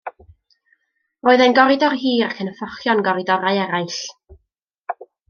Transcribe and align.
Roedd 1.27 1.43
e'n 1.45 1.53
goridor 1.59 1.95
hir 2.03 2.15
ac 2.29 2.41
yn 2.45 2.49
fforchio 2.61 2.97
yn 2.97 3.05
goridorau 3.09 3.61
eraill. 3.67 4.01